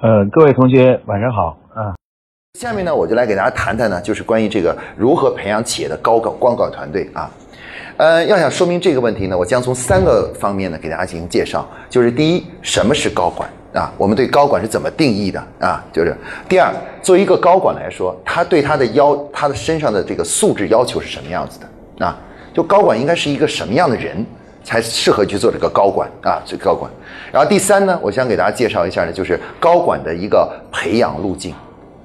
[0.00, 1.92] 呃，各位同学晚上好啊。
[2.56, 7.28] 下面呢，我就来给大家谈谈呢，就是关于这个如何培养企业的高管光管团队啊。
[7.96, 11.68] 呃，要想说明这个问题呢，我将从三个方面呢给大家进行介绍。
[11.90, 13.92] 就是第一，什么是高管啊？
[13.98, 15.84] 我们对高管是怎么定义的啊？
[15.92, 16.16] 就是
[16.48, 16.72] 第二，
[17.02, 22.16] 作为一个高管来说，他对他的要他的身上的这个素质要求是什么样子的啊？
[22.54, 24.24] 就高管应该是一个什么样的人？
[24.68, 26.90] 才适合去做这个高管啊，这高管。
[27.32, 31.54] 然后第三呢，我想给大家介绍一下呢，就是高管的一个培养路径，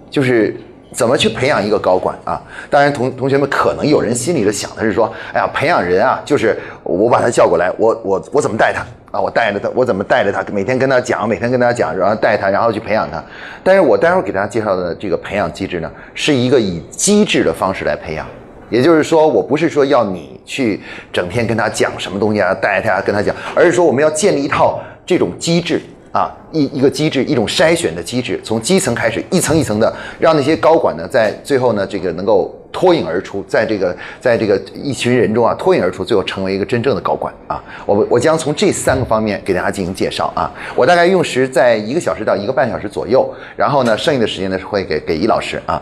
[0.10, 0.56] 就是
[0.94, 2.42] 怎么去培养一个高管啊。
[2.70, 8.80] 当然，同同学们可能有人心里的想的是说，哎呀，培养人啊，就是我把他叫过来，我我我怎么带他
[9.12, 9.20] 啊？
[9.20, 10.42] 我带着他，我怎么带着他？
[10.54, 13.22] 每天跟他讲，每天跟他讲，然后带他，然后去培养他。
[13.62, 18.26] 但是我待会儿给大家介绍的这个培养机制呢，是一个以机制的方式来培养。
[18.74, 20.82] 也就是说，我不是说要你去
[21.12, 25.80] 整天跟他讲什么东西啊，带他跟他讲，而是说我们要建立一套这种机制
[26.14, 32.58] 啊，一一个机制，一种筛选的机制，从基层开始，一层一层的，让那些高管呢，在最后呢，这个能够。
[32.74, 37.64] 脱颖而出，在这个在这个一群人中啊，脱颖而出，最后成为一个真正的高管啊！
[37.86, 40.52] 我我将从这三个方面给大家进行介绍啊！
[40.76, 45.80] 我大概用时在一个小时到一个半小时左右，然后呢，剩下的时间呢会给给易老师啊。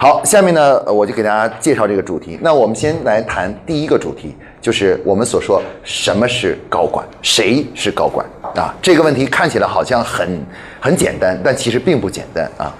[0.00, 2.36] 好，下面呢我就给大家介绍这个主题。
[2.42, 8.24] 那我们先来谈第一个主题，就是我们所说什么是高管，谁是高管
[8.54, 8.72] 啊？
[8.80, 10.40] 这个问题看起来好像很
[10.80, 12.72] 很简单，但其实并不简单啊。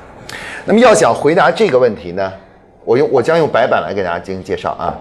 [0.65, 2.33] 那么要想回答这个问题呢？
[2.85, 4.95] 我用我将用白板来给大家进行介绍啊。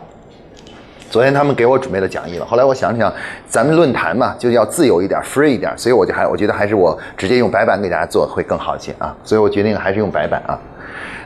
[1.11, 3.13] 昨天他们给我准备了讲义了，后来我想想，
[3.47, 9.16] 咱们论坛嘛就要自由一点，free 一点，所以我就还我觉得还是我直接用白板给大家做会更好一些啊。
[9.23, 10.57] 所以我决定还是用白板啊。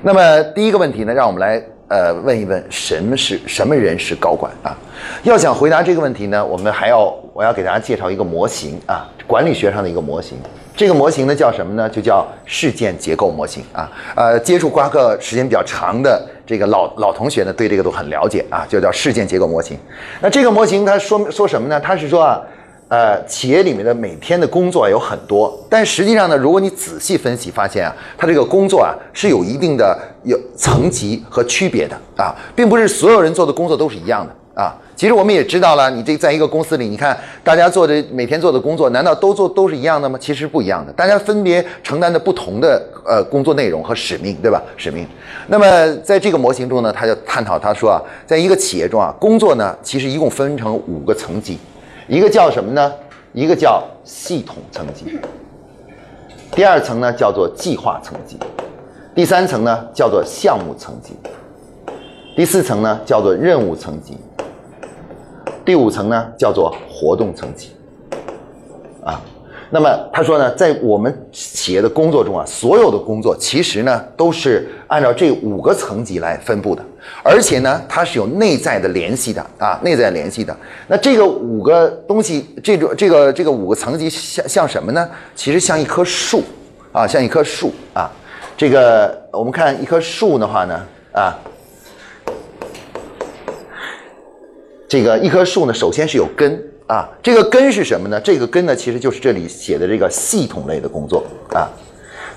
[0.01, 4.75] 那么第一个问题呢，让我们来呃问一问，什么是什么人是高管啊？
[5.23, 10.37] 要想回答这个问题呢，我们还要我要给大家介绍一个模型啊，管理学上的一个模型。
[10.75, 11.89] 这个模型呢叫什么呢？
[11.89, 13.89] 就叫事件结构模型啊。
[14.13, 19.77] 呃，接触瓜克时间比较长的这个老老同学呢，对这个都很了解啊，就叫事件结构模型。
[20.19, 21.79] 那这个模型它说说什么呢？
[21.79, 22.41] 它是说啊，
[22.87, 34.35] 呃，企业里面的每天的工作有很多，但实际上呢，如果你仔细分析，发现啊，它这个工作啊是有一定的有层级和区别的啊，并不是所有人做的工作都是一样的。
[34.55, 40.17] 啊，其实我们也知道了，你这在一个公司里，你看大家做的每天做的工作，难道都做都是一样的吗？
[40.21, 44.63] 其实不一样的，大家分别承担的不同的呃工作内容和使命，对吧？
[44.77, 45.05] 使命。
[45.47, 51.59] 那么在这个模型中呢，他就探讨他说啊，在一个企业中啊，工作呢其实一共分成五个层级，
[52.07, 52.93] 一个叫什么呢？
[53.33, 55.19] 一个叫系统层级，
[56.51, 58.37] 第二层呢叫做计划层级，
[59.13, 61.13] 第三层呢叫做项目层级，
[62.35, 64.17] 第四层呢叫做任务层级。
[65.65, 67.71] 第五层呢，叫做活动层级，
[69.03, 69.19] 啊，
[69.75, 76.81] 那么他说呢，在我们企业的工作中啊，所有的工作其实呢都是按照这五个层级来分布的，
[77.21, 80.55] 而且呢，它是有内在的联系的啊，内在联系的。
[80.87, 85.09] 那这个五个东西，这种这个这个五个层级像像什么呢？
[85.35, 86.41] 其实像一棵树
[86.93, 88.09] 啊，像一棵树啊。
[88.55, 90.81] 这个我们看一棵树的话呢，
[91.11, 91.37] 啊。
[94.87, 98.21] 这个一棵树呢，首先是有根啊，这个根是什么呢？
[98.21, 101.67] 这个根呢，其实就是这里写的这个系统类的工作啊。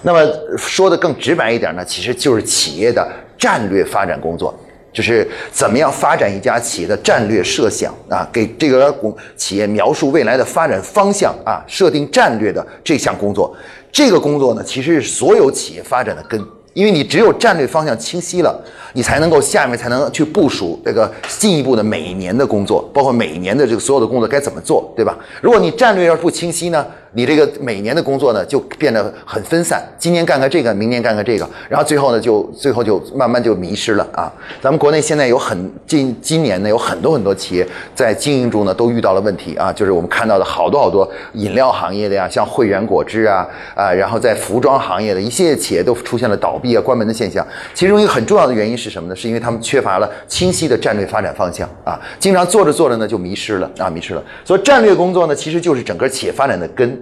[0.03, 0.27] 那么
[0.57, 3.07] 说的更直白一点呢，其实就是企业的
[3.37, 4.55] 战略发展工作，
[4.93, 13.55] 就是怎么样发展一家企业的战略设想啊，给这个公企业描述未来的发展方向啊，设定战略的这项工作。
[13.93, 16.43] 这个工作呢，其实是所有企业发展的根。
[16.79, 18.57] 因为你只有战略方向清晰了，
[18.93, 25.19] 你才能够下面才能去部署这个进一步的每一年的工作，包括每一年的这个所有的工作该怎么做，对吧？
[25.43, 26.87] 如果你战略要是不清晰呢？
[27.13, 29.83] 你这个每年的工作呢，就变得很分散。
[29.99, 34.31] 今年干个这个，明年干个这个，然后最后呢，就最后就慢慢就迷失了啊。
[34.61, 39.73] 咱们国内现在有很今今年呢，有很多很多企业在经营中呢，都遇到了问题啊。
[39.73, 47.47] 就是我们看到的好多好多饮料行业的呀，像汇源果汁啊啊，然后在服装行业的一系列企业都出现了倒闭啊、关门的现象。
[47.73, 49.17] 其中一个很重要的原因是什么呢？
[49.17, 54.23] 是因为他们缺乏了清晰的战略发展方向啊，经常做着做着呢就迷失了啊，迷失了。
[54.45, 56.98] 所以战略工作呢，其实就是整个企业发展的根。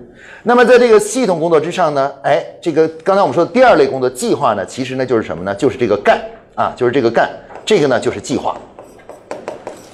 [0.48, 5.52] 那么在这个系统工作之上呢，哎，这个刚才我们说的第二类工作计划呢，其实呢就是什么呢？
[5.52, 6.20] 就是这个干
[6.54, 7.28] 啊，就是这个干，
[7.64, 8.56] 这个呢就是计划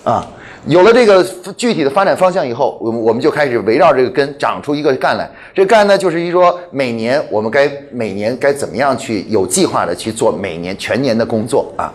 [0.05, 0.23] 啊。
[0.67, 1.25] 有了这个
[1.57, 5.27] 具体的发展方向以后，我们我们就开始围绕这个根长出一个干来。
[5.55, 11.91] 这干呢，就是一说每年我们该每年该怎么样去有计划的去做每年全年的工作啊。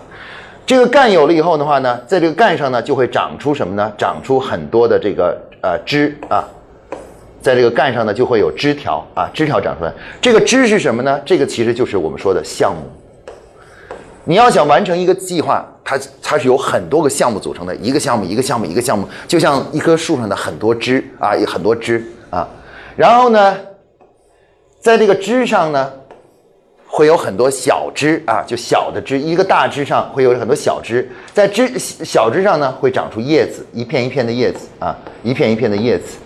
[0.65, 3.93] 这个干有了以后的话呢，在这个干上呢就会长出什么呢？
[3.99, 6.43] 长出很多的这个呃枝啊。
[7.47, 9.93] 在这个干上呢就会有枝条啊，枝条长出来。
[10.19, 11.17] 这个枝是什么呢？
[11.25, 12.81] 这个其实就是我们说的项目。
[14.25, 22.45] 你要想完成一个计划，它它是由很多个项目组成的，一个项目一个项目一个项目，就像一棵树上的很多枝啊，有很多枝啊。
[22.97, 23.55] 然后呢，
[24.81, 25.89] 在这个枝上呢，
[26.85, 36.17] 会有很多小枝啊，就小的枝，一个大枝上会有很多小枝，在枝小枝上呢会长出叶子，一片一片的叶子啊，一片一片的叶子。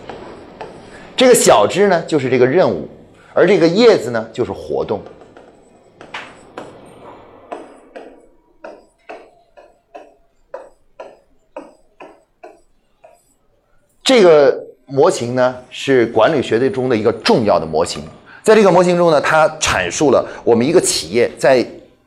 [1.22, 2.90] 这个小枝呢就是这个任务，
[3.32, 5.00] 而这个叶子呢就是活动。
[14.04, 18.02] 这个模型呢是管理学的中的一个重要的模型，
[18.42, 21.64] 在这个模型中呢，它阐述了我们一个企业在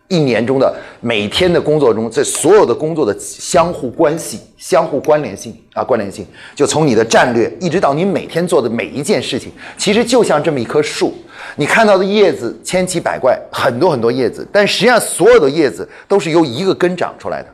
[0.08, 11.14] 一年中的每天的工作中，在所有的工作的相互关系、相互关联性啊，关联性，就从你的战略一直到你每天做的每一件事情，其实就像这么一棵树，
[11.56, 17.48] 你看到的叶子千奇百怪，很多很多叶子，但实际上所有的叶子都是由一个根长出来的，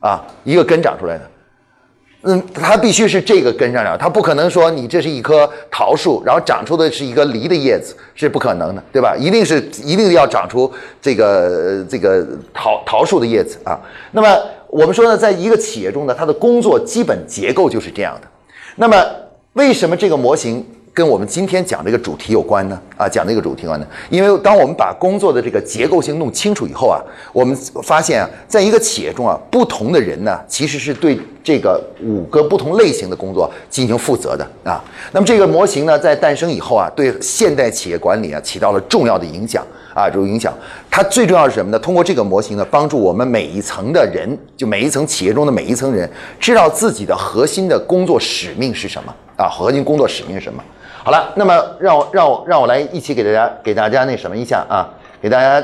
[0.00, 1.30] 啊，一个根长出来的。
[2.24, 9.14] 嗯，它必须是这个根上长，它不可能说你这是一棵桃树，然后长出的是一个梨的叶子，是不可能的，对吧？
[9.16, 13.78] 一定是一定要长出这个这个桃桃树的叶子啊。
[14.12, 14.28] 那么
[14.68, 18.28] 我们说呢，在一个企业中呢，它的工作基本结构就是这样的。
[18.76, 18.96] 那么
[19.52, 20.66] 为什么这个模型？
[20.94, 22.80] 跟我们今天讲这个主题有关呢？
[22.96, 23.86] 啊，讲这个主题有关呢？
[24.10, 34.82] 因为当我们把工作的这个结构性弄清楚以后啊，我们发现啊，在一个企业中啊，不同的人呢，其实是对这个五个不同类型的工作进行负责的啊。
[35.12, 39.64] 那么这个模型呢，在诞生以后啊，对现代企业管理啊起到了重要的影响
[39.94, 40.52] 啊，这种影响。
[40.90, 41.78] 它最重要是什么呢？
[41.78, 46.10] 通过这个模型呢，帮助我们每一层的人，就每一层企业中的每一层人，
[46.40, 49.46] 知道自己的核心的工作使命是什么啊？
[49.48, 50.64] 核心工作使命是什么？
[51.04, 54.88] 好了，那么让我让我让我来一起给大家给大家那什么一下啊，
[55.20, 55.60] 给大家，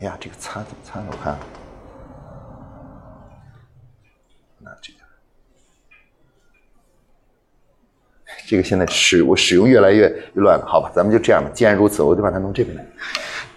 [0.00, 0.98] 哎呀，这个擦怎么擦？
[1.10, 1.36] 我看，
[4.60, 4.98] 那这个，
[8.52, 11.50] 这个现在使我使用越来越乱了，好吧，咱们就这样吧。
[11.54, 12.84] 既然如此，我就把它弄这边来。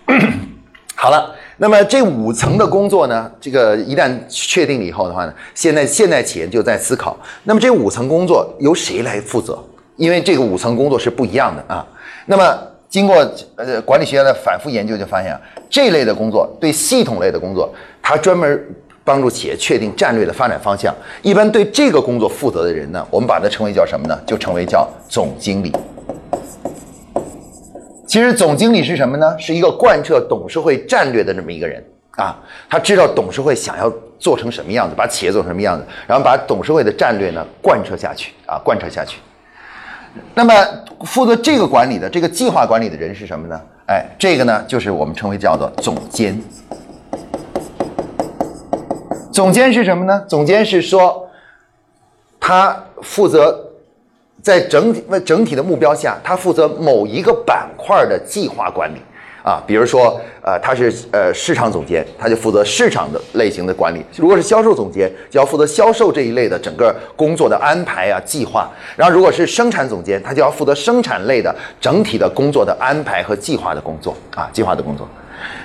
[0.95, 9.61] 好了，那么这五层的工作呢，这个一旦确定了以后的话呢，现在现代企业就在思考，那么这五层工作由谁来负责？
[9.97, 11.85] 因为这个五层工作是不一样的啊，
[12.27, 12.57] 那么
[12.87, 13.17] 经过
[13.57, 17.69] 呃管理学家的反复研究，就发现啊，这类的工作对系统类的工作，
[18.01, 18.65] 它专门
[19.05, 20.93] 帮助企业确定战略的发展方向。
[21.21, 24.19] 一般对这个工作负责的人呢，我们把它称为叫什么呢？
[24.25, 25.71] 就称为叫总经理。
[28.07, 29.35] 其实总经理是什么呢？
[29.39, 31.83] 是一个贯彻董事会战略的这么一个人
[32.17, 32.37] 啊，
[32.69, 39.19] 他知道董事会想要做成什么样子，把企业做成什么样子，然后把董事会的战略呢贯彻下去啊，贯彻下去。
[40.33, 40.53] 那么
[41.01, 43.59] 负责这个管理的这个计划管理的人是什么呢？
[43.87, 46.41] 哎，这个呢就是我们称为叫做总监。
[49.35, 50.23] 总监是什么呢？
[50.29, 51.29] 总监是说，
[52.39, 53.69] 他负责
[54.41, 59.01] 在整体整体的目标下，他负责某一个板块的计划管理。
[59.43, 68.67] 啊，比如说，呃，他是呃市场总监，他就负责市场的类型的管理；如果是销售总监，就要负责销售这一类的整个工作的安排啊、计划。
[68.95, 75.05] 然后，如果是生产总监，他就要负责生产类的整体的工作的安排和计划的工作啊，计划的工作。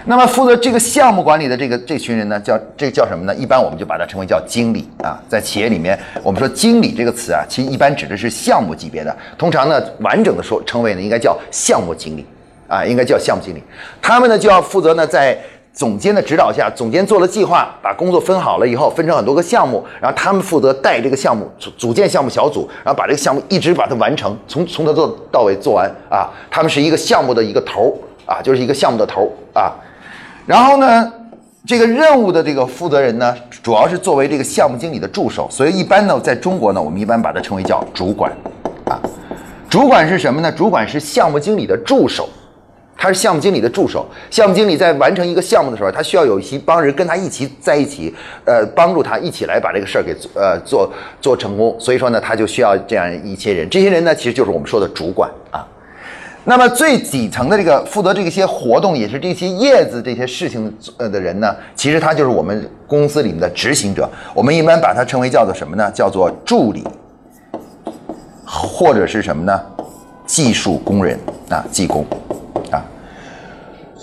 [0.07, 3.35] 那么，负责这个项目管理的这个这群人呢，叫这叫什么呢？
[3.35, 5.21] 一般我们就把它称为叫经理啊。
[5.29, 12.27] 在企业里面，我们说经理这个词啊，其实一般指的是项目级别的，通常呢，完整的说称谓呢，应该叫项目经理。
[12.69, 13.61] 啊，应该叫项目经理，
[14.01, 15.37] 他们呢就要负责呢，在
[15.73, 26.31] 总监的指导下，总监做了计划，把工作分好了以后，分成很多个项目，然后他们负责带这个项目组组建项目小组，然后把这个项目一直把它完成，从从头做到尾做完啊。
[26.49, 27.93] 他们是一个项目的一个头儿
[28.31, 29.75] 啊，就是一个项目的头啊。
[30.47, 31.13] 然后呢，
[31.67, 38.31] 这个任务的这个负责人呢，主要是作为这个项目经理的助手，所以一般呢，在中国呢，我们一般把它称为叫主管
[38.85, 38.95] 啊。
[39.69, 40.53] 主管是什么呢？
[40.53, 42.29] 主管是项目经理的助手。
[43.03, 51.75] 他是项目经理的助手，项目经理在完成一个项目的时候，他需要有一帮人跟他一起在一起，呃，帮助他一起来把这个事儿给呃做做成功。
[51.81, 55.67] 所以说呢，他就需要这样一些人，这些人呢，其实就是我们说的主管啊。
[56.45, 64.09] 那么最底层的这个负责这些活动，也是这些叶子这些事情呃的人呢，其实他就是我们公司里面的执行者。
[64.35, 65.91] 我们一般把它称为叫做什么呢？
[65.95, 66.83] 叫做助理，
[68.45, 69.61] 或者是什么呢？
[70.27, 71.19] 技术工人
[71.51, 72.07] 啊，技工
[72.71, 72.83] 啊。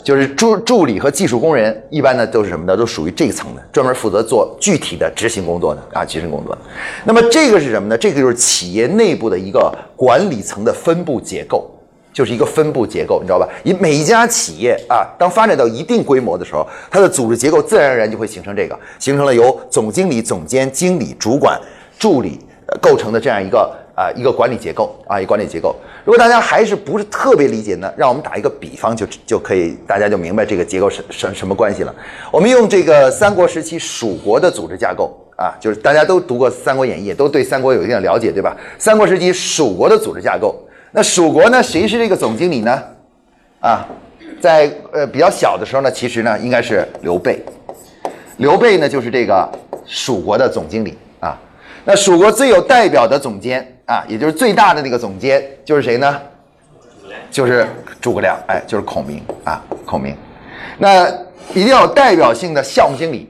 [0.04, 2.78] 就是助助理和技术工人，一般呢都是什么呢？
[2.78, 6.58] 都属于这一层的，专门负责做具体的执行工作的啊，执行工作。
[7.04, 7.98] 那么这个是什么呢？
[7.98, 11.70] 这个就是企业内部的一个管理层的分布结构。
[12.18, 13.48] 就是一个分布结构，你知道吧？
[13.64, 21.62] 以每一家企业啊，当发展到一定规模的时候，它的组织结构自然而然就会形成这个，形成了由总经理、总监、经理、主管、
[22.00, 22.40] 助理
[22.82, 25.76] 构成的这样一个啊一个管理结构啊，一个管理结构。
[26.04, 31.94] 如果大家还是不是特别理解呢，让我们打一个比方就就可以，大家就明白这个结构是什什么关系了。
[32.32, 38.58] 我们用这个三国时期蜀国的组织架构啊，就是大家都读过《三国演义》，都对三国有一定的了解，对吧？
[38.80, 40.56] 三国时期蜀国的组织架构。
[40.92, 41.62] 那蜀国呢？
[41.62, 42.84] 谁是这个总经理呢？
[43.60, 43.86] 啊，
[44.40, 47.44] 在呃比较小的时候呢，其实呢应该是刘备。
[48.38, 49.48] 刘备呢就是这个
[49.86, 51.38] 蜀国的总经理啊。
[51.84, 56.22] 那蜀国最有代表的总监啊，也就是最大的那个总监，就是谁呢？
[57.30, 57.68] 就是
[58.00, 60.16] 诸葛亮，哎，就是孔明啊，孔明。
[60.78, 61.10] 那
[61.54, 63.30] 一定要有代表性的项目经理，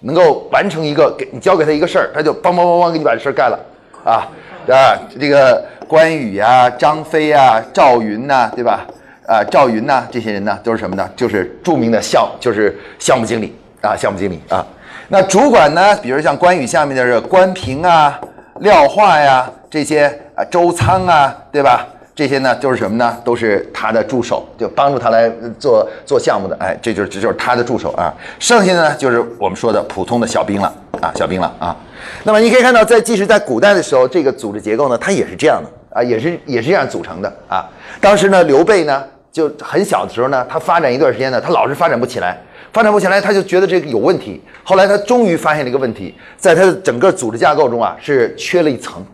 [0.00, 3.58] 能够完成一个给你交给他一个事儿，他就梆梆梆梆给你把这事儿干了
[4.04, 4.28] 啊
[4.68, 5.62] 啊，这个。
[5.90, 8.86] 关羽呀，张飞呀，赵云呐，对吧？
[9.26, 11.10] 啊，赵云呐，这些人呢，都是什么呢？
[11.16, 13.52] 就是著名的项，就是项目经理
[13.82, 14.64] 啊，项目经理啊。
[15.08, 18.16] 那主管呢，比如像关羽下面的是关平啊、
[18.60, 21.84] 廖化呀这些啊，周仓啊，对吧？
[22.14, 23.16] 这些呢，都是什么呢？
[23.24, 26.56] 都是他的助手，就帮助他来做做项目的。
[26.60, 28.14] 哎，这就是这就是他的助手啊。
[28.38, 31.76] 剩下的呢，就是我们说的普通的小兵了啊，小兵了啊。
[32.24, 35.70] 那么你可以看到，在即使在古代的时候，这个组织结构呢，它也是这样的。
[35.92, 37.68] 啊，也是也是这样组成的啊。
[38.00, 39.02] 当时呢，刘备呢
[39.32, 42.40] 就很小的时候呢，他发展一段时间呢，他老是发展不起来，
[42.72, 44.40] 发展不起来，他就觉得这个有问题。
[44.62, 49.04] 后来他终于发现了一个问题，在他的整个组织架构中啊，是缺了一层，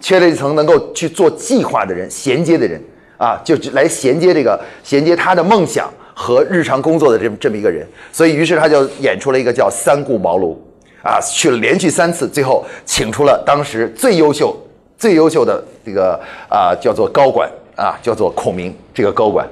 [0.00, 2.82] 缺了一层能够去做计划的人、衔接的人
[3.18, 7.86] 啊，就来衔接这个衔接他的梦想和日常工作的这么这么一个人。
[8.10, 10.56] 所以，于是他就演出了一个叫三顾茅庐
[11.02, 14.56] 啊，去了连续三次，最后请出了当时最优秀。
[14.96, 16.18] 最优秀的这个
[16.48, 18.72] 啊，叫做高管啊，叫做孔明。
[18.94, 19.44] 这个高管，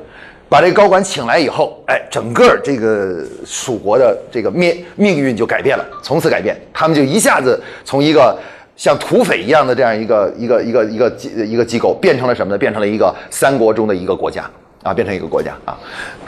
[0.48, 6.56] 把这个高管请来以后，哎，整个这个蜀国的这个命命运就改变了，从此改变。
[6.72, 8.38] 他们就一下子从一个
[8.76, 12.58] 像土匪一样的这样一个一个一个一个机一个机构，变成了什么呢？
[12.58, 14.48] 变成了一个三国中的一个国家。
[14.82, 15.76] 啊，变成一个国家啊，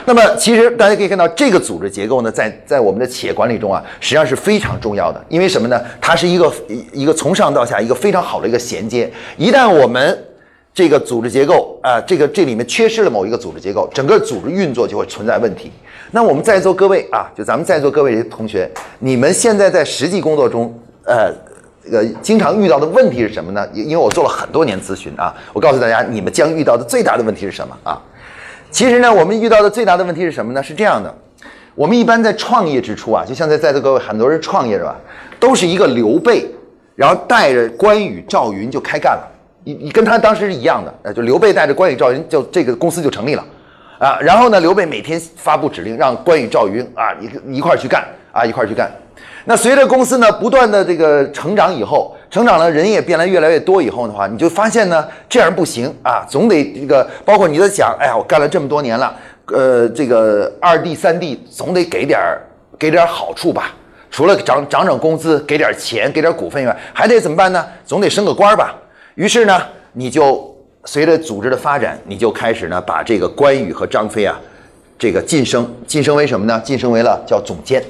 [0.05, 5.19] 那么其实大家可以看到，这个组织结构呢，在在我们的企业管理中啊，实际上是非常重要的。
[5.27, 5.81] 因为什么呢？
[5.99, 9.11] 它是一个一一个从上到下一个非常好的一个衔接。
[9.37, 10.23] 一旦我们
[10.71, 15.71] 这个组织结构啊，这个这里面缺失了某一个组织结构，整个组织运作就会存在问题。
[16.11, 18.69] 那我们在座各位啊，就咱们在座各位同学，
[18.99, 20.71] 你们现在在实际工作中，
[21.05, 21.33] 呃，
[21.83, 23.67] 这个经常遇到的问题是什么呢？
[23.73, 27.99] 因为我做了很多年咨询啊，我告诉大家，你们将遇到的最大的问题是什么啊？
[28.73, 30.63] 其实呢，我们遇到的最大的问题是什么呢？
[30.63, 31.15] 是这样的，
[31.75, 34.95] 我们一般在创业之初啊，就像在在座各位很多人创业是吧，
[35.39, 36.49] 都是一个刘备，
[36.95, 39.31] 然后带着关羽、赵云就开干了。
[39.63, 43.45] 你你跟他当时是一样的，呃，就刘备带着关羽、赵云，就这个公司就成立了，
[43.99, 48.91] 啊，然后呢，刘备每天发布指令，让关羽、赵云啊一一块儿去干啊，一块儿去干。
[49.45, 59.15] 那随着公司呢不断的这个成长以后，成长了人也变得越来越多以后的话，你就发现呢这样不行啊，总得这个包括你在想，哎呀，我干了这么多年了，
[59.53, 62.41] 呃，这个二弟三弟总得给点儿
[62.79, 63.75] 给点儿好处吧，
[64.09, 67.63] 除了涨涨涨工资，给点钱，给点股份以外，还得怎么办呢？
[67.85, 68.73] 总得升个官吧。
[69.13, 69.61] 于是呢，
[69.91, 74.35] 你就随着组织的发展，你就开始呢把这个关羽和张飞啊，
[74.97, 76.59] 这个晋升晋升为什么呢？
[76.65, 77.83] 晋升为了叫总监。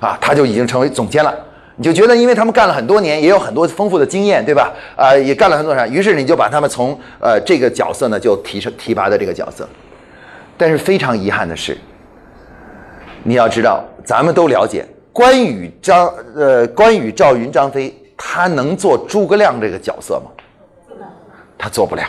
[0.00, 1.32] 啊，他就已经成为总监了，
[1.80, 4.72] 你就觉得，因为他们干了很多年，也有很多丰富的经验，对吧？
[4.96, 9.66] 啊，也干了很多啥，于是你就把他们从呃这个角色呢，就提升提拔的这个角色。
[10.56, 11.78] 但是非常遗憾的是，
[13.22, 20.32] 你要知道，咱们都了解关羽张呃关羽赵云张飞，他能做诸葛亮这个角色吗？
[21.56, 22.02] 他做不了，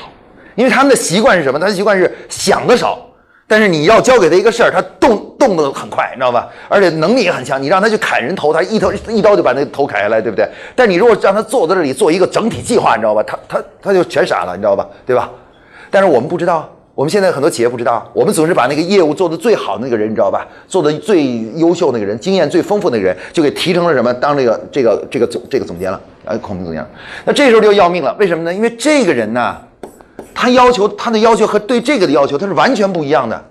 [0.56, 1.60] 因为他们的习惯是什么？
[1.60, 3.06] 他的习惯是想的少。
[3.50, 6.48] 但是你要交给他一个事儿，他动动得很快，你知道吧？
[6.68, 7.60] 而且能力也很强。
[7.60, 10.48] 你让他去砍人头，他一头一刀就把那头砍下来，对不对？
[10.76, 13.24] 但你如果让他坐在这里做一个整体计划，你知道吧？
[13.24, 14.88] 他他他就全傻了，你知道吧？
[15.04, 15.28] 对吧？
[15.90, 20.46] 但是我们不知道，我们现在很多企业不知道，我们总是把那个业务做得最好的那个人，你知道吧？
[20.68, 24.14] 做的最优秀那个人，经验最丰富那个人，就给提成了什么？
[24.14, 26.90] 当这个这个这个总这个总监了，啊，孔明总监了。
[27.26, 28.54] 那这时候就要命了，为什么呢？
[28.54, 29.58] 因为这个人呢。
[30.42, 33.46] 他要求他的要求和对这个的要求，他是完全不一样的。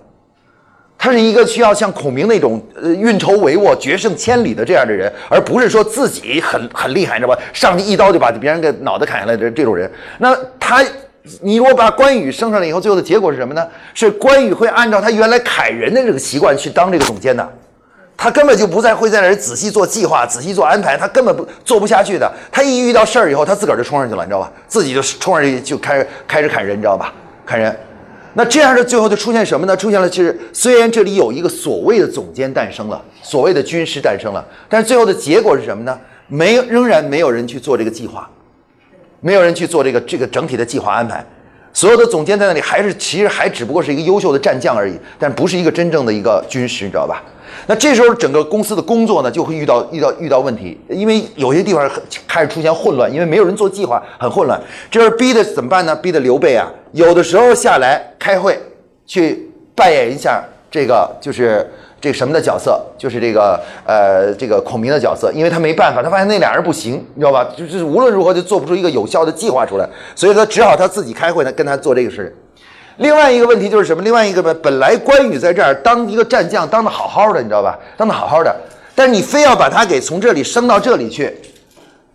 [0.97, 7.39] 他是一个需要像孔明那种呃运筹帷幄、决胜千里的这样的人，而不是说自己很很厉害，你知道吧？
[7.53, 9.89] 上去一刀就把别人给脑袋砍下来的这种人。
[10.17, 10.83] 那他
[11.41, 13.63] 你如果把关羽升上来以后，最后的结果是什么呢？
[13.93, 17.47] 是关羽会按照他原来砍人的这个习惯去当这个总监的，
[18.21, 22.29] 他根本就不再会在那儿仔细做计划、仔细做安排，他根本不做不下去的。
[22.51, 24.51] 他一遇到事儿以后，他自个儿就冲上去了，你知道吧？
[24.67, 27.13] 自己就冲上去就开始开始砍人，你知道吧？
[27.45, 27.73] 砍人。
[28.33, 29.75] 那这样的最后就出现什么呢？
[29.77, 35.97] 出现了，其实虽然这里有一个所谓的总监诞生了，所谓的军师诞生了，但是最后的结果是什么呢？
[36.27, 38.29] 没，仍然没有人去做这个计划，
[39.21, 41.25] 没有人去做这个这个整体的计划安排。
[41.73, 47.23] 所有的总监在那里，还是其实还只不过是一个优秀的战将而已，但不是一个真正的一个军师，你知道吧？
[47.67, 51.89] 那这时候整个公司的工作呢，就会遇到遇到遇到问题，因为有些地方
[52.27, 54.59] 开始出现混乱，因为没有人做计划，很混乱。
[54.89, 55.95] 这时候逼的怎么办呢？
[55.95, 58.59] 逼的刘备啊，有的时候下来开会，
[59.05, 61.67] 去扮演一下这个就是
[62.01, 67.47] 这什么的角色，就是这个呃这个孔明的角色，因为他没办法，他发现那俩人不行，你知道吧？
[67.57, 72.35] 就是无论如何就做不出一个有效的计划出来，所以他只好他自己开会呢，跟他做这个事。
[72.97, 74.03] 另外一个问题就是什么？
[74.03, 74.53] 另外一个呢？
[74.55, 77.77] 本来关羽在这儿当一个战将，当的好好的，你知道吧？
[77.95, 78.53] 当的好好的，
[78.93, 81.33] 但是你非要把他给从这里升到这里去。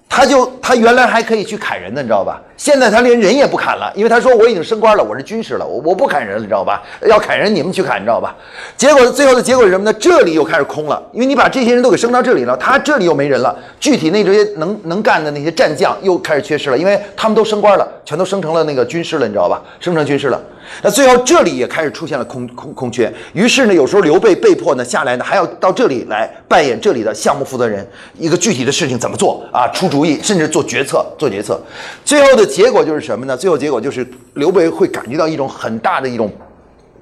[0.06, 2.40] 他就他原来还可以去砍人的，你知道吧？
[2.56, 6.82] 现在他连人也不砍了，因为他说我已经升官了，我是军师了，我我不砍人了，你知道吧？
[7.06, 8.34] 要砍人你们去砍，你知道吧？
[8.76, 9.92] 结果最后的结果是什么呢？
[9.94, 13.56] 这里又开始空了，因为你把这些人都给升到这里了，他这里又没人了。
[13.80, 19.60] 具体那这些能能干的那些战将又开始缺失了，因为他们都升官了，全都升成了那个军师了，你知道吧？
[19.80, 20.40] 升成军师了。
[20.82, 27.86] 那最后这里也开始出现了空空空缺，于是呢，有时候刘备被迫呢下来呢，还要到这里来扮演这里的项目负责人，
[28.18, 29.68] 一个具体的事情怎么做啊？
[29.68, 31.60] 出主意，甚至做决策，做决策。
[32.02, 33.36] 最后的结果就是什么呢？
[33.36, 36.30] 最后结果就是刘备会感觉到一种很大的一种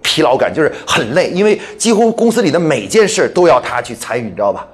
[0.02, 4.66] 疲劳感，就是很累，因为几乎公司里的每件事都要他去参与，你知道吧？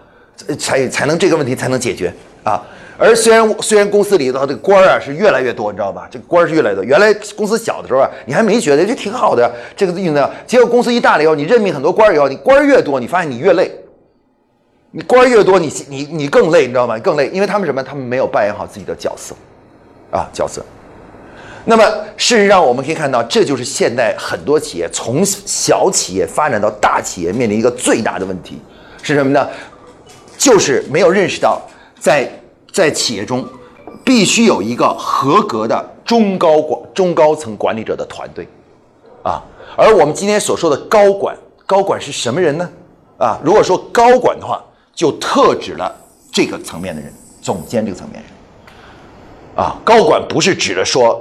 [0.58, 2.12] 才才能这个问题才能解决
[2.44, 2.62] 啊。
[2.96, 6.08] 而虽然虽然公司里头这个官儿啊是越来越多，你知道吧？
[6.10, 6.82] 这个官儿是越来越多。
[6.82, 10.30] 原来公司小的时候啊，你还没觉得这挺好的，这个运作。
[10.46, 13.70] 结果公司一大了以后，你任命很多官儿以后，你官儿越多，你发现你越累。
[14.90, 16.98] 你官儿越多，你你你更累，你知道吗？
[16.98, 17.82] 更累，因为他们什么？
[17.82, 19.34] 他们没有扮演好自己的角色，
[20.10, 20.64] 啊，角色。
[21.64, 21.84] 那么
[22.16, 28.60] 事实上，我们可以看到，这就是现代很多企业从小企业发展到大企业面临一个最大的问题
[29.02, 29.48] 是什么呢？
[30.36, 31.60] 就是没有认识到
[31.98, 32.30] 在。
[32.70, 33.44] 在企业中，
[34.04, 38.46] 必须有一个合格的中高管、中高层管理者的团队，
[39.24, 39.42] 啊，
[39.74, 42.68] 而我们今天所说的高管，高管是什么人呢？
[43.18, 44.62] 啊，如果说高管的话，
[44.94, 45.92] 就特指了
[46.30, 48.30] 这个层面的人，总监这个层面人，
[49.58, 51.20] 啊，高管不是指的说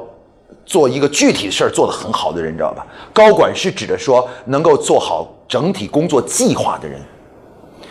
[0.63, 2.85] 做一个具体的事儿做得很好的人，你知道吧？
[3.11, 7.01] 高管是指的说能够做好整体工作计划的人。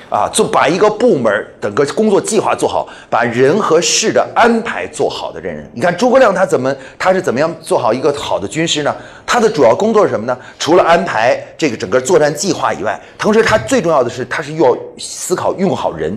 [0.08, 8.96] 啊，做把一个部门整个工作计划做好，把人和事的安排做好的人，你看诸葛亮他怎么他是怎么样做好一个好的军师呢？
[9.26, 10.38] 他的主要工作是什么呢？
[10.60, 16.16] 除了安排这个整个作战计划以外，同时他最重要的是他是要思考用好人，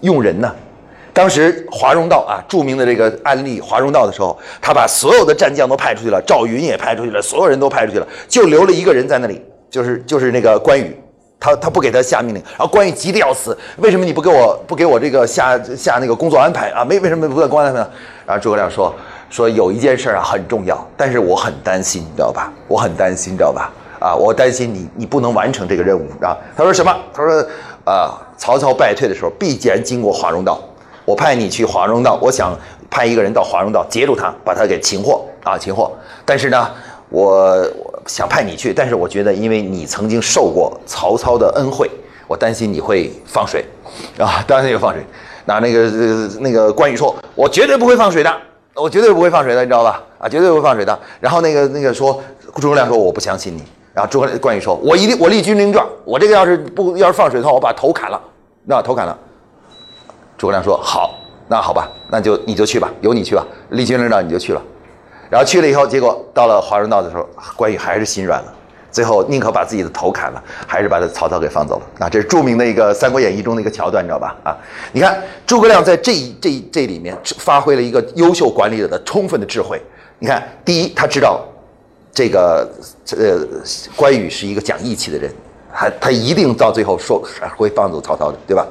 [0.00, 0.50] 用人呢。
[1.12, 10.96] 当时华容道啊，著名的这个案例华容道的时候，他把所有的战将都派出去了，赵云也派出去了，所有人都派出去了，就留了一个人在那里，就是就是那个关羽。
[11.44, 13.58] 他他不给他下命令，然后关羽急得要死。
[13.78, 16.84] 为什么你不给我不给我这个下下那个工作安排啊？
[16.84, 17.90] 没为什么不在工作安排呢？
[18.24, 18.94] 然后诸葛亮说
[19.28, 22.52] 说有一件事啊很重要，但是我很担心，你知道吧？
[22.68, 23.72] 我很担心，你知道吧？
[23.98, 26.38] 啊，我担心你你不能完成这个任务啊。
[26.56, 26.96] 他说什么？
[27.12, 27.44] 他说
[27.84, 30.60] 啊，曹操败退的时候必然经过华容道，
[31.04, 32.56] 我派你去华容道，我想
[32.90, 35.90] 派一个人到华容道截住他，把他给擒获啊，擒获。
[36.24, 36.70] 但是呢，
[37.08, 37.66] 我。
[38.04, 41.88] 想派你去，但是我觉得，因为你曾经受过曹操的恩惠，
[42.26, 43.64] 我担心你会放水，
[44.18, 45.00] 啊，当然有放水。
[45.44, 45.88] 那那个
[46.40, 48.36] 那个关羽说，我绝对不会放水的，
[48.74, 50.02] 我绝对不会放水的，你知道吧？
[50.18, 50.98] 啊，绝对不会放水的。
[51.20, 52.20] 然后那个那个说，
[52.56, 53.62] 诸葛亮说我不相信你。
[53.94, 58.20] 然后诸葛关羽说，我一定我立军令状，我这个要是不要是放水的话，我把头砍了，
[58.64, 59.16] 那头砍了。
[60.42, 61.14] 诸葛亮说好，
[61.46, 64.60] 那好吧，那就你就去吧，由你去吧，立军令状你就去了。
[65.30, 67.24] 然后去了以后，结果到了华容道的时候，
[67.54, 68.52] 关羽还是心软了，
[68.90, 72.04] 最后宁可把自己的头砍了，还是把他曹操给放走了。
[72.04, 74.36] 啊，这是著名的一个《三国演义》中的一个桥段，你知道吧？
[74.42, 74.58] 啊，
[74.90, 79.80] 你看诸葛亮在这这这里面发挥了一个优秀管理者的充分的智慧。
[80.18, 81.40] 你看，第一，他知道
[82.12, 82.68] 这个
[83.16, 83.38] 呃
[83.94, 85.32] 关羽是一个讲义气的人，
[85.72, 87.22] 他他一定到最后说
[87.56, 88.66] 会放走曹操的，对吧？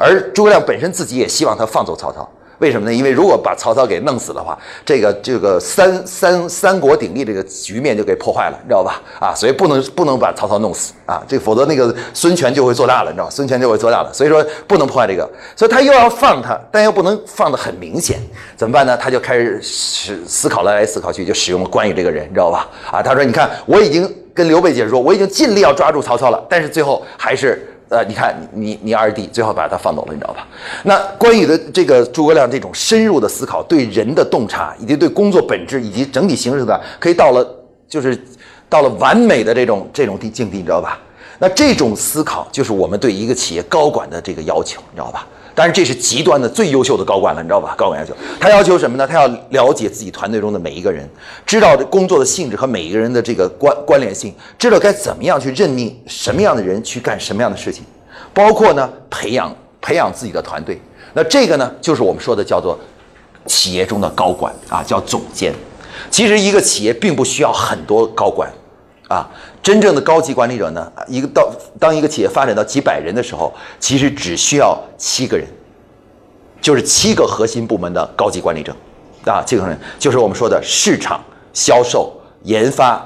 [0.00, 2.28] 而诸葛亮本身自己也希望他放走曹操。
[2.58, 2.94] 为什么呢？
[2.94, 9.00] 因为如果把曹操给弄死的话，这个这个三三三国鼎立这个局面就给破坏了，你知道吧？
[9.18, 13.30] 啊，所以不能不能把曹操弄死啊，这否则那个孙权就会做大了，你知道吧？
[13.30, 18.20] 孙权就会做大了，所以说不能破坏这个，所以他又要放他，但又不能放得很明显，
[18.58, 18.94] 怎么办呢？
[18.94, 22.68] 他就开始思思考来来思考去，就使用了关羽这个人，你知道吧？
[22.92, 27.66] 啊，他说你看我已经跟刘备解释说，我已经尽力要抓住曹操了，但是最后还是。
[27.90, 30.46] 呃，你看你你二弟最后把他放走了，你知道吧？
[30.84, 37.44] 那关羽的这个诸葛亮这种深入的思考，对人的洞察，以及对工作本质以及整体形式的，可以到了
[37.88, 38.16] 就是
[38.68, 41.00] 到了完美的这种这种地境地，你知道吧？
[41.40, 45.26] 那这种思考就是我们对一个企业高管的这个要求，你知道吧？
[45.60, 47.74] 当然这是极端的最优秀的高管了，你知道吧？
[47.76, 49.06] 高管要求他要求什么呢？
[49.06, 51.06] 他要了解自己团队中的每一个人，
[51.44, 57.84] 知道工作的性质和每一个人的这个关关联性，知道该怎么样去任命什么样的人去干什么样的事情，
[58.32, 60.80] 包括呢培养培养自己的团队。
[61.12, 62.78] 那这个呢，就是我们说的叫做
[63.44, 65.52] 企业中的高管啊，叫总监。
[66.10, 68.50] 其实一个企业并不需要很多高管。
[69.10, 69.28] 啊，
[69.60, 75.44] 真正的高级管理者呢，一个到当一个企业发展到几百人的时候，其实只需要七个人，
[76.60, 78.72] 就是七个核心部门的高级管理者，
[79.26, 81.20] 啊，这个人就是我们说的市场、
[81.52, 82.12] 销售、
[82.44, 83.04] 研发、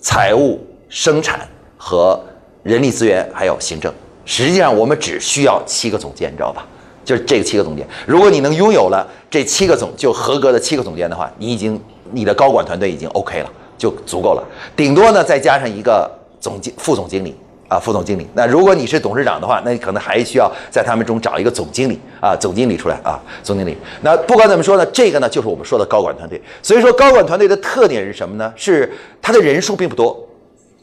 [0.00, 1.40] 财务、生产
[1.76, 2.20] 和
[2.62, 3.92] 人力资源还有行政。
[4.24, 6.64] 实际上，我们只需要七个总监，你知道吧？
[7.04, 7.84] 就是这个七个总监。
[8.06, 11.82] 如果你能拥有了这七个总，就合格的七个总监的话，你已经
[12.12, 13.50] 你的高管团队已经 OK 了。
[13.80, 14.44] 就足够了，
[14.76, 17.34] 顶多呢再加上一个总经副总经理
[17.66, 18.28] 啊，副总经理。
[18.34, 23.74] 那如果你是董事长的话，那你可能还需要在他们中找一个总经理啊，总经理出来啊，总经理。
[24.02, 26.38] 那不管怎么说呢，这个呢就是我们说的高管团队。
[26.62, 28.52] 所以说高管团队的特点是什么呢？
[28.54, 30.28] 是他的人数并不多，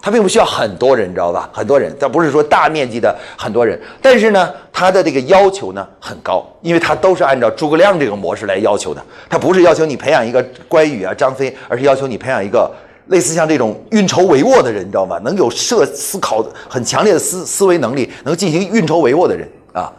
[0.01, 1.49] 他并不需要很多人，你知道吧？
[1.53, 9.03] 很多人，他不是说大面积的很多人，但是呢，他的这个要求呢很高，因为他都是按照诸葛亮这个模式来要求的。
[9.29, 12.71] 他不是要求你培养一个关羽啊、张飞，而是要求你培养一个。
[13.07, 15.17] 类似像这种运筹帷幄的人，你知道吗？
[15.23, 19.91] 能有设思考很强烈的思思维能力，能进行运筹帷幄的人啊。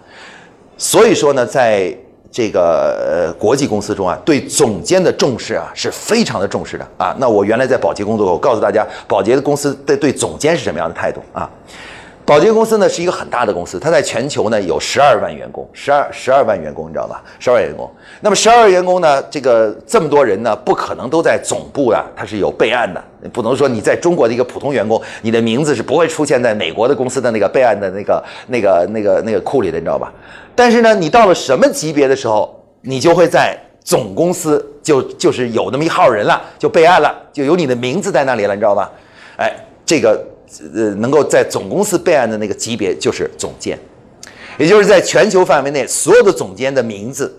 [0.76, 1.96] 所以说呢，在
[2.30, 7.16] 这个呃国际公司中啊，对总监的重视啊是非常的重视的啊。
[7.18, 11.50] 那我原来在保洁工作，我告诉大家，保洁的公司对对总监是什么样的态度啊？
[12.28, 17.24] 保洁公司呢是一个很大的公司，它在全球呢有十二万员工，十二十二万员工，你知道吧？
[17.38, 17.90] 十二万员工。
[18.20, 30.12] 那么十二万员工呢，这个这么多人呢，不可能都在总部啊，它是有备案的，不能说你在中国的一个普通员工，你的名字是不会出现在美国的公司的那个备案的那个那个那个那个库里的，你知道吧？
[30.54, 38.92] 但是呢，你到了什么级别的时候，你就会在总公司就就是有那么一号人了，就备案了，就有你的名字在那里了，你知道吧？
[39.38, 39.50] 哎，
[39.86, 40.22] 这个。
[40.74, 43.78] 呃，能够在总公司备案的那个级别就是总监，
[44.58, 47.32] 也就是在全球范围内所有的总监的名字，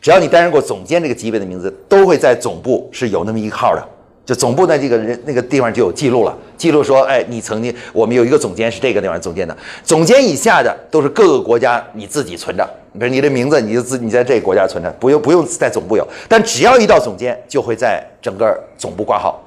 [0.00, 3.82] 只要你担任过总监这个级别的名字，都会在总部是有那么一个号的，
[4.26, 19.40] 就总部在这个人那个地方就有记录了，记录说，哎，你曾经我们有一个总监是这个地方总监的，总监以下的都是各个国家你自己存着，比如你的名字你就自你在这个国家存着，不用不用在总部有，但只要一到总监，就会在整个总部挂号。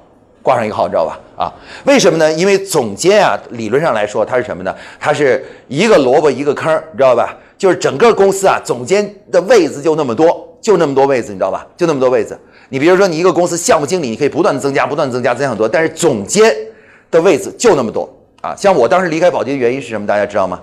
[0.46, 1.18] 挂上一个号，你知道吧？
[1.36, 1.52] 啊，
[1.86, 2.32] 为什么呢？
[2.34, 4.72] 因为总监啊，理论上来说，它是什么呢？
[5.00, 7.36] 它是一个萝卜一个坑，你知道吧？
[7.58, 11.66] 就是整个公司啊，总监的位子就那么多，就那么多位子，你知道吧？
[11.76, 12.38] 就那么多位子。
[12.68, 15.68] 你比如说，你一个公司项目经理，你可以不断的增加，不断增加，增加很多。
[15.68, 16.54] 但是总监
[17.10, 18.08] 的位子就那么多
[18.40, 18.54] 啊。
[18.56, 20.06] 像我当时离开保洁的原因是什么？
[20.06, 20.60] 大家知道吗？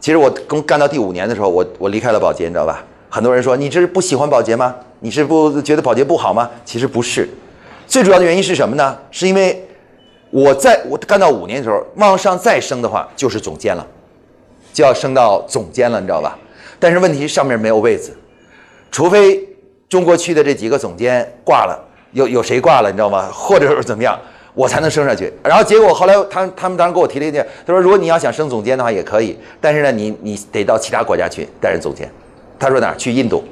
[0.00, 2.82] 其实我刚干到第五年的时候，我我离开了保洁，你知道吧？
[3.10, 4.74] 很多人说你这是不喜欢保洁吗？
[5.00, 6.48] 你是不觉得保洁不好吗？
[6.64, 7.28] 其实不是。
[7.92, 8.98] 最主要的原因是什么呢？
[9.10, 9.62] 是因为
[10.30, 13.86] 我在我干到五年的时候，往上再升的话就是总监了，
[14.72, 16.38] 就要升到总监了，你知道吧？
[16.80, 18.16] 但是问题上面没有位子，
[18.90, 19.46] 除非
[19.90, 21.78] 中国区的这几个总监挂了，
[22.12, 23.28] 有有谁挂了，你知道吗？
[23.30, 24.18] 或者是怎么样，
[24.54, 25.30] 我才能升上去。
[25.44, 32.10] 然后结果后来他他们当时给我提了一点，他说如果你要想升总监的话也可以，但是呢你你得到其他国家去担任总监。
[32.58, 32.96] 他说哪儿？
[32.96, 33.44] 去印度。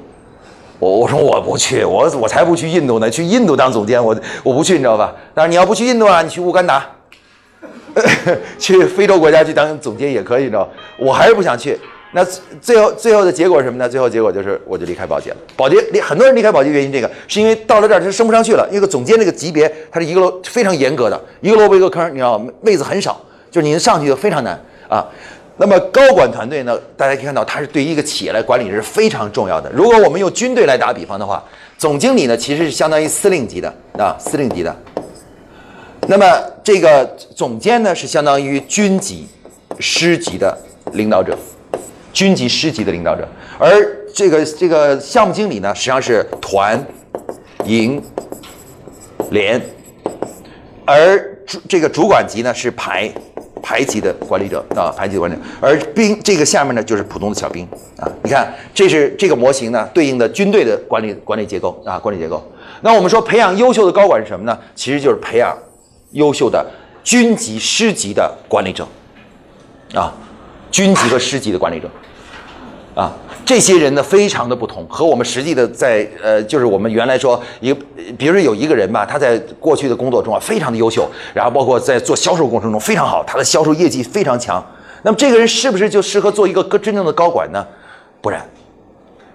[0.81, 5.15] 我我说我不去，我我才不去印度呢，去印度当总监，我我不去，你知道吧？
[5.33, 6.85] 但是你要不去印度啊，你去乌干达，
[8.59, 11.79] 去非洲国家去当总监也可以，你知道我还是不想去。
[12.13, 12.25] 那
[12.61, 13.89] 最后最后的结果是什么呢？
[13.89, 15.37] 最后结果就是我就离开保洁了。
[15.55, 25.07] 保洁离很多人离开保洁原因这个，是因为到了这儿就升不上去了，因为总监这个级别它是一个楼非常严格的，一个萝卜一个坑，你知道位子很少，就是你上去就非常难啊。
[25.61, 26.75] 那么高管团队呢？
[26.97, 29.71] 大家可以看到，它是对于一个企业来管理是非常重要的。
[29.71, 31.45] 如果我们用军队来打比方的话，
[31.77, 33.69] 总经理呢其实是相当于司令级的
[33.99, 34.75] 啊，司令级的。
[36.09, 36.25] 那么
[36.65, 37.05] 这个
[37.37, 39.29] 总监呢是相当于军级、
[39.79, 40.57] 师级的
[40.95, 41.37] 领导者，
[42.11, 43.29] 军级、师级的领导者。
[43.59, 43.69] 而
[44.15, 46.83] 这个这个项目经理呢，实际上是团、
[47.67, 48.03] 营、
[49.31, 49.61] 连，
[50.87, 53.13] 而主这个主管级呢是排
[53.63, 57.67] 排级的管理者啊，排级的管理者，而兵这个下面呢就是普通的小兵
[57.99, 58.11] 啊。
[58.23, 62.43] 你看，这是这个模型呢对应的军队的管理管理结构啊，管理结构。
[62.83, 64.59] 那我们说培养优秀的高管是什么呢？
[64.75, 65.57] 其实就是培养
[66.13, 66.65] 优秀的
[67.03, 68.87] 军级、师级的管理者
[69.95, 70.13] 啊，
[70.71, 71.89] 军级和师级的管理者。
[72.93, 73.13] 啊，
[73.51, 77.75] 这些人呢非常的不同，和我们实际的在呃，就是我们原来说一，
[78.17, 84.65] 比如说有一个人吧，他在过去的工作中啊非常的优秀，然后包括在做销售过程中非常好，他的销售业绩非常强。
[85.03, 87.67] 那么这个人是不是就适合做一个真正的高管呢？
[88.21, 88.41] 不然，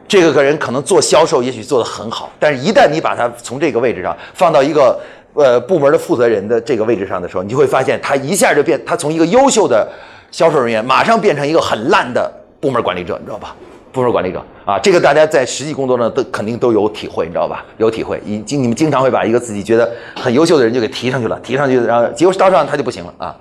[0.08, 4.97] 这个个人可能做销售也许做得很好，但是一旦你把他从这个位置上放到一个
[5.34, 9.86] 呃部门的负责人的这个位置上的时候，你就会发现他一下就变，他从一个优秀的
[10.32, 12.32] 销售人员马上变成一个很烂的。
[12.62, 13.56] 部门管理者，你知道吧？
[13.96, 17.64] 部门管理者啊，这个大家在实际工作中都肯定都有体会，你知道吧？
[17.78, 23.36] 有体会，已经你们经常会把一个自己觉得很优秀的人就给提上去了，提上去，然后结果到上他就不行了啊。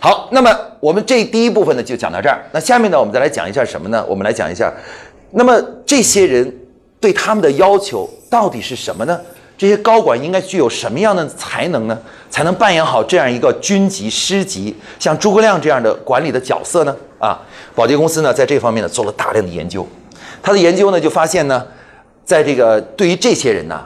[0.00, 4.02] 好，那么我们这第一部分呢就讲到这儿，那下面呢我们再来讲一下什么呢？
[4.08, 4.72] 我们来讲一下，
[5.32, 6.50] 那么这些人
[6.98, 9.20] 对他们的要求到底是什么呢？
[9.60, 11.98] 这些高管应该具有什么样的才能呢？
[12.30, 16.96] 才能扮演好这样一个军级、师级，像诸葛亮这样的管理的角色呢？
[17.18, 17.38] 啊，
[17.74, 19.86] 保洁公司呢，在这方面呢做了大量的研究。
[20.42, 21.62] 他的研究呢，就发现呢，
[22.24, 23.78] 在这个对于这些人呢，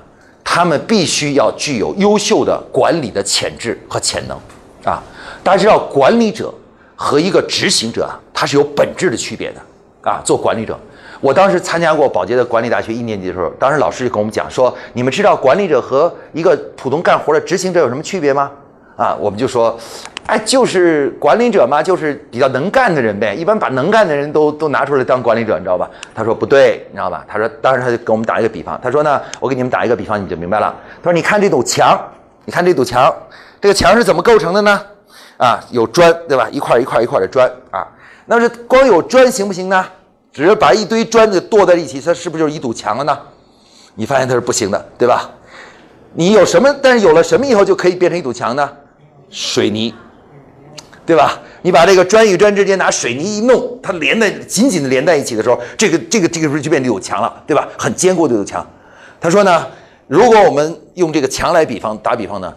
[0.44, 4.38] 他们必须要具有优秀的管理的潜质和潜能。
[4.84, 5.02] 啊，
[5.42, 6.54] 大家知道，管理者
[6.94, 9.60] 和一个执行者啊，他是有本质的区别的。
[10.08, 10.78] 啊，做管理者。
[11.24, 18.50] 我当时参加过保洁的管理大学一年级的时候，当时老师就跟我们讲说：“你们知道管理者和一个普通干活的执行者有什么区别吗？”
[18.94, 19.74] 啊，我们就说
[20.28, 23.34] ：“哎，就是管理者嘛，就是比较能干的人呗。
[23.34, 30.76] 一般把能干的人都都拿出来当管理者，你知道吧？”他说：“不对，你知道吧？”他说：“当时他就给我们打一个比方，他说呢，我给你们打一个比方，你就明白了。
[31.02, 31.98] 他说：你看这堵墙，
[32.44, 33.10] 你看这堵墙，
[33.62, 34.78] 这个墙是怎么构成的呢？
[35.38, 36.46] 啊，有砖，对吧？
[36.50, 37.88] 一块一块一块的砖啊，
[38.26, 39.82] 那是光有砖行不行呢？”
[40.34, 43.16] 只是把一堆砖子垛在一起，它是不是就是一堵墙了呢？
[43.94, 45.30] 你发现它是不行的，对吧？
[46.12, 46.74] 你有什么？
[46.82, 48.68] 但是有了什么以后就可以变成一堵墙呢？
[49.30, 49.94] 水泥，
[51.06, 51.40] 对吧？
[51.62, 57.68] 你把这个砖与砖之间拿水泥一弄，它连在紧紧的连在一起的时候，这个这个这个时候就变成一堵墙了，对吧？
[57.78, 58.66] 很坚固的一堵墙。
[59.20, 59.64] 他说呢，
[60.08, 62.52] 如果我们用这个墙来比方打比方呢，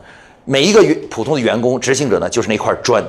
[0.46, 3.04] 每一个员普通的员工执行者呢就是那块砖，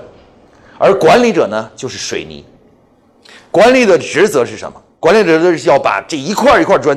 [0.79, 2.45] 而管理者呢就是水泥。
[3.59, 4.81] 管理的职责是什么？
[5.01, 6.97] 管理者是要把这一块一块砖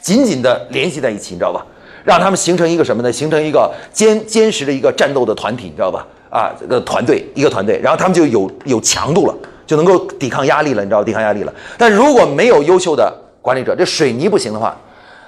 [0.00, 1.66] 紧紧的联系在一起，你知道吧？
[2.04, 3.10] 让他们形成一个什么呢？
[3.10, 6.06] 形成一个坚坚实的一个战斗的团体，你知道吧？
[6.30, 9.34] 啊，这个团队一个团队，然后他们就有有强度了，
[9.66, 11.52] 就能够抵抗压力了，你知道抵抗压力了。
[11.76, 14.76] 但如果没有优秀的管理者，这水泥不行的话，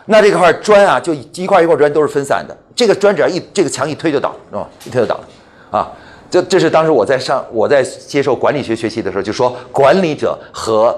[0.05, 4.69] 那这块砖啊，就一块一块砖都是分散的，这个砖只要一这个墙一推就倒，是吧？
[4.85, 5.25] 一推就倒了，
[5.77, 5.91] 啊。
[6.31, 10.97] 这这是当时我在上我在接受管理学学习的时候就说管理者和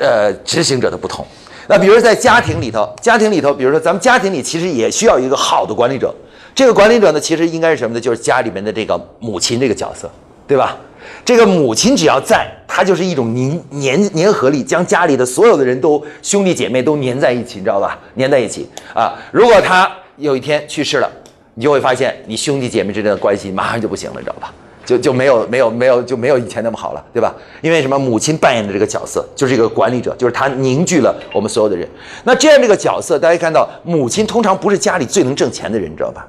[0.00, 1.26] 呃执行者的不同。
[1.68, 6.12] 那比如在家庭里头，家庭里头，比如说咱们家庭里其实也需要一个好的管理者。
[6.54, 8.00] 这个管理者呢，其实应该是什么呢？
[8.00, 10.10] 就是家里面的这个母亲这个角色，
[10.46, 10.76] 对吧？
[11.24, 17.98] 这个母亲只要在，她就是一种粘粘粘合力，将家里的所有的人都兄弟姐妹都粘在一起，你知道吧？
[18.18, 19.14] 粘在一起啊！
[19.30, 21.10] 如果她有一天去世了，
[21.54, 24.52] 你就会发现你兄弟姐妹之间的关系马上就不行了，你知道吧？
[24.84, 27.34] 就就没有没有没有就没有以前那么好了，对吧？
[27.60, 27.98] 因为什么？
[27.98, 31.88] 母亲扮演的这个角色就是一个管理者，就是她凝聚了我们所有的人。
[32.24, 36.26] 那这样这个角色，大家看到，母亲通常不是家里最能挣钱的人，你知道吧？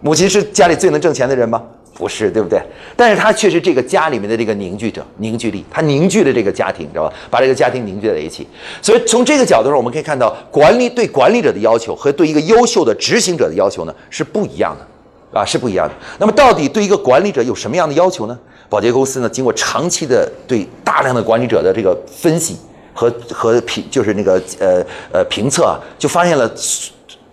[0.00, 1.62] 母亲是家里最能挣钱的人吗？
[1.94, 2.58] 不是，对不对？
[2.96, 7.12] 但是她却是这个家里面的这个凝聚者，凝聚力，她凝聚了这个家庭，知道吧？
[7.28, 8.46] 把这个家庭凝聚在一起。
[8.80, 14.86] 所以从这个角度上，我们可以看到，管理对管理者的要求和对一个优秀的执行者的要求呢是不一样的。
[15.32, 15.94] 啊，是不一样的。
[16.18, 18.38] 那么，到底对一个管理者有什么样的要求呢？
[18.68, 22.56] 保洁公司呢，经过长期的对大量的管理者的这个分析
[22.94, 26.48] 和和评，就是那个呃呃评测啊，就发现了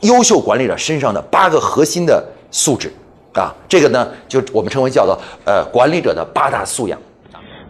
[0.02, 2.92] 优秀管理者身上的八个核心的素质
[3.34, 3.54] 啊。
[3.68, 7.00] 这个呢，就我们称为叫做呃管理者的八大素养。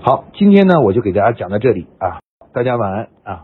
[0.01, 2.19] 好，今天呢，我就给大家讲到这里啊，
[2.53, 3.43] 大家晚安啊。